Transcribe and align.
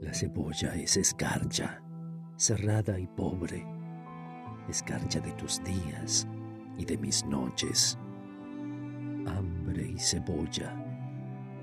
La 0.00 0.14
cebolla 0.14 0.74
es 0.76 0.96
escarcha, 0.96 1.82
cerrada 2.36 2.98
y 2.98 3.06
pobre, 3.06 3.66
escarcha 4.66 5.20
de 5.20 5.30
tus 5.32 5.62
días 5.62 6.26
y 6.78 6.86
de 6.86 6.96
mis 6.96 7.22
noches. 7.26 7.98
Hambre 9.26 9.90
y 9.90 9.98
cebolla, 9.98 10.74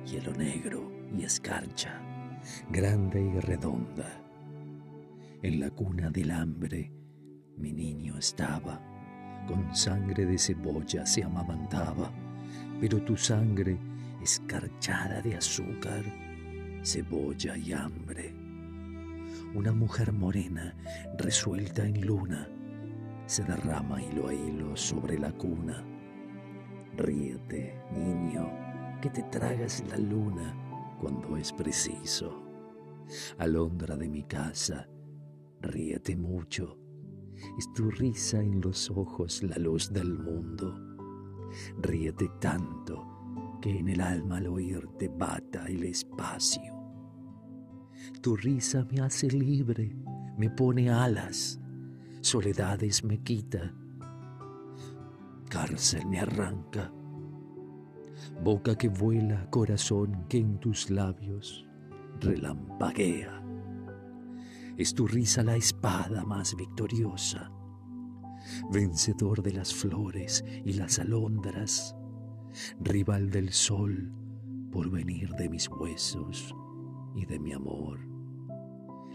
hielo 0.05 0.33
negro 0.33 0.91
y 1.11 1.23
escarcha, 1.23 1.99
grande 2.69 3.19
y 3.23 3.39
redonda. 3.39 4.21
En 5.41 5.59
la 5.59 5.71
cuna 5.71 6.11
del 6.11 6.29
hambre 6.29 6.91
mi 7.57 7.73
niño 7.73 8.19
estaba, 8.19 8.79
con 9.47 9.75
sangre 9.75 10.27
de 10.27 10.37
cebolla 10.37 11.07
se 11.07 11.23
amamantaba, 11.23 12.11
pero 12.79 13.01
tu 13.01 13.17
sangre 13.17 13.79
escarchada 14.21 15.23
de 15.23 15.37
azúcar 15.37 16.03
cebolla 16.87 17.57
y 17.57 17.73
hambre. 17.73 18.33
Una 19.53 19.73
mujer 19.73 20.13
morena, 20.13 20.73
resuelta 21.17 21.85
en 21.85 21.99
luna, 22.07 22.47
se 23.25 23.43
derrama 23.43 24.01
hilo 24.01 24.29
a 24.29 24.33
hilo 24.33 24.73
sobre 24.77 25.19
la 25.19 25.33
cuna. 25.33 25.85
Ríete, 26.95 27.77
niño, 27.91 28.49
que 29.01 29.09
te 29.09 29.21
tragas 29.23 29.83
la 29.89 29.97
luna 29.97 30.95
cuando 31.01 31.35
es 31.35 31.51
preciso. 31.51 32.41
Alondra 33.37 33.97
de 33.97 34.07
mi 34.07 34.23
casa, 34.23 34.87
ríete 35.59 36.15
mucho. 36.15 36.79
Es 37.57 37.71
tu 37.73 37.91
risa 37.91 38.39
en 38.39 38.61
los 38.61 38.89
ojos 38.89 39.43
la 39.43 39.57
luz 39.57 39.91
del 39.91 40.17
mundo. 40.17 40.79
Ríete 41.81 42.29
tanto 42.39 43.59
que 43.61 43.77
en 43.77 43.89
el 43.89 43.99
alma 43.99 44.37
al 44.37 44.47
oírte 44.47 45.09
bata 45.09 45.65
el 45.67 45.83
espacio. 45.83 46.76
Tu 48.21 48.35
risa 48.35 48.85
me 48.91 49.01
hace 49.01 49.29
libre, 49.29 49.95
me 50.37 50.49
pone 50.49 50.89
alas, 50.89 51.59
soledades 52.21 53.03
me 53.03 53.21
quita, 53.23 53.73
cárcel 55.49 56.05
me 56.05 56.19
arranca, 56.19 56.91
boca 58.43 58.75
que 58.75 58.89
vuela, 58.89 59.49
corazón 59.49 60.25
que 60.27 60.37
en 60.37 60.59
tus 60.59 60.89
labios 60.89 61.65
relampaguea. 62.19 63.43
Es 64.77 64.93
tu 64.93 65.07
risa 65.07 65.41
la 65.43 65.55
espada 65.55 66.23
más 66.23 66.55
victoriosa, 66.55 67.51
vencedor 68.71 69.41
de 69.41 69.53
las 69.53 69.73
flores 69.73 70.43
y 70.65 70.73
las 70.73 70.99
alondras, 70.99 71.95
rival 72.79 73.29
del 73.31 73.51
sol 73.51 74.11
por 74.71 74.89
venir 74.91 75.31
de 75.31 75.49
mis 75.49 75.67
huesos 75.69 76.53
y 77.17 77.25
de 77.25 77.39
mi 77.39 77.51
amor. 77.51 77.99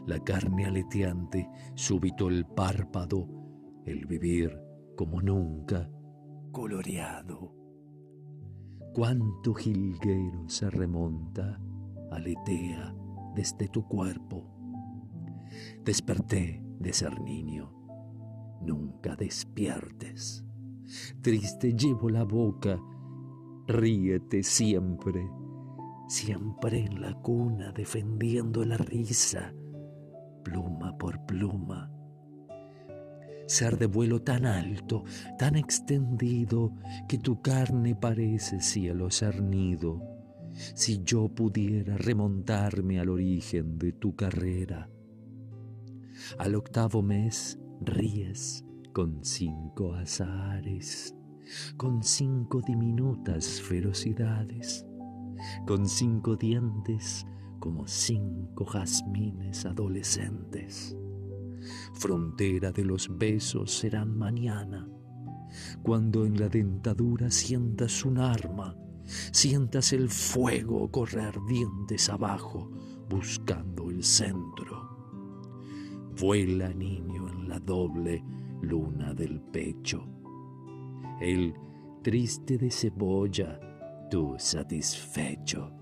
La 0.06 0.18
carne 0.18 0.66
aleteante, 0.66 1.48
súbito 1.74 2.28
el 2.28 2.44
párpado, 2.44 3.28
el 3.86 4.06
vivir 4.06 4.60
como 4.96 5.22
nunca, 5.22 5.88
coloreado. 6.50 7.54
Cuánto 8.92 9.54
jilguero 9.54 10.48
se 10.48 10.68
remonta, 10.68 11.60
aletea 12.10 12.92
desde 13.36 13.68
tu 13.68 13.86
cuerpo. 13.86 14.50
Desperté 15.84 16.60
de 16.80 16.92
ser 16.92 17.20
niño, 17.20 17.72
nunca 18.60 19.14
despiertes. 19.14 20.44
Triste 21.22 21.74
llevo 21.74 22.10
la 22.10 22.24
boca, 22.24 22.80
ríete 23.68 24.42
siempre 24.42 25.24
siempre 26.12 26.80
en 26.80 27.00
la 27.00 27.14
cuna 27.14 27.72
defendiendo 27.72 28.66
la 28.66 28.76
risa, 28.76 29.54
pluma 30.44 30.98
por 30.98 31.24
pluma. 31.24 31.90
Ser 33.46 33.78
de 33.78 33.86
vuelo 33.86 34.20
tan 34.20 34.44
alto, 34.44 35.04
tan 35.38 35.56
extendido, 35.56 36.74
que 37.08 37.16
tu 37.16 37.40
carne 37.40 37.94
parece 37.94 38.60
cielo 38.60 39.10
cernido. 39.10 40.02
Si 40.74 41.02
yo 41.02 41.30
pudiera 41.30 41.96
remontarme 41.96 43.00
al 43.00 43.08
origen 43.08 43.78
de 43.78 43.94
tu 43.94 44.14
carrera. 44.14 44.90
Al 46.38 46.54
octavo 46.56 47.00
mes 47.00 47.58
ríes 47.80 48.66
con 48.92 49.24
cinco 49.24 49.94
azares, 49.94 51.16
con 51.78 52.02
cinco 52.02 52.60
diminutas 52.60 53.62
ferocidades 53.62 54.86
con 55.66 55.88
cinco 55.88 56.36
dientes 56.36 57.26
como 57.58 57.86
cinco 57.86 58.64
jazmines 58.64 59.64
adolescentes. 59.64 60.96
Frontera 61.94 62.72
de 62.72 62.84
los 62.84 63.16
besos 63.16 63.70
serán 63.72 64.18
mañana, 64.18 64.88
cuando 65.82 66.26
en 66.26 66.40
la 66.40 66.48
dentadura 66.48 67.30
sientas 67.30 68.04
un 68.04 68.18
arma, 68.18 68.76
sientas 69.04 69.92
el 69.92 70.08
fuego 70.08 70.90
correr 70.90 71.34
dientes 71.48 72.08
abajo 72.08 72.70
buscando 73.08 73.90
el 73.90 74.02
centro. 74.02 74.90
Vuela 76.20 76.72
niño 76.74 77.28
en 77.28 77.48
la 77.48 77.60
doble 77.60 78.24
luna 78.62 79.14
del 79.14 79.40
pecho. 79.40 80.04
El 81.20 81.54
triste 82.02 82.58
de 82.58 82.70
cebolla 82.70 83.60
satisfecho. 84.38 85.72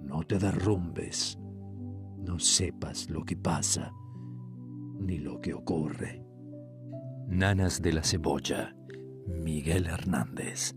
No 0.00 0.22
te 0.22 0.38
derrumbes, 0.38 1.38
no 2.16 2.38
sepas 2.38 3.10
lo 3.10 3.24
que 3.24 3.36
pasa 3.36 3.92
ni 4.98 5.18
lo 5.18 5.40
que 5.40 5.52
ocurre. 5.52 6.24
Nanas 7.28 7.82
de 7.82 7.92
la 7.92 8.02
Cebolla, 8.02 8.74
Miguel 9.26 9.86
Hernández. 9.86 10.74